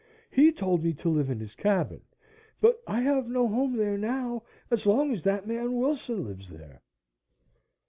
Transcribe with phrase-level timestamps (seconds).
[0.31, 2.01] He told me to live in his cabin.
[2.59, 6.81] But I have no home there now as long as that man Wilson lives there."